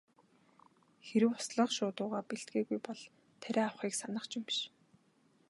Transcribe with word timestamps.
Хэрэв 1.05 1.31
услах 1.39 1.69
шуудуугаа 1.75 2.23
бэлтгээгүй 2.29 2.79
бол 2.87 2.99
тариа 3.41 3.63
авахыг 3.67 3.93
санах 3.97 4.25
ч 4.29 4.31
юм 4.37 4.43
биш. 4.47 4.59